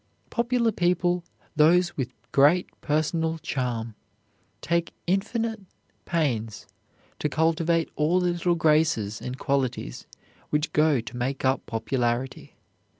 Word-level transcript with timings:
Popular 0.31 0.71
people, 0.71 1.23
those 1.55 1.95
with 1.95 2.09
great 2.31 2.65
personal 2.81 3.37
charm, 3.37 3.93
take 4.59 4.95
infinite 5.05 5.61
pains 6.05 6.65
to 7.19 7.29
cultivate 7.29 7.91
all 7.95 8.19
the 8.19 8.31
little 8.31 8.55
graces 8.55 9.21
and 9.21 9.37
qualities 9.37 10.07
which 10.49 10.73
go 10.73 11.01
to 11.01 11.15
make 11.15 11.45
up 11.45 11.63
popularity. 11.67 12.55